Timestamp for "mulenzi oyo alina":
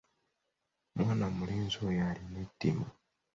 1.37-2.37